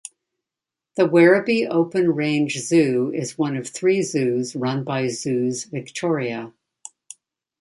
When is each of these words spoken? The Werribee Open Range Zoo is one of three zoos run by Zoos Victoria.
The 0.95 1.07
Werribee 1.07 1.67
Open 1.69 2.13
Range 2.15 2.51
Zoo 2.55 3.11
is 3.13 3.37
one 3.37 3.55
of 3.55 3.67
three 3.69 4.01
zoos 4.01 4.55
run 4.55 4.83
by 4.83 5.09
Zoos 5.09 5.65
Victoria. 5.65 6.51